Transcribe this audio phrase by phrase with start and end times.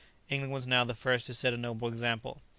[0.29, 2.41] England was now the first to set a noble example.